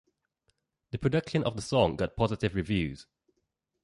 [0.89, 3.05] The production of the song got positive reviews.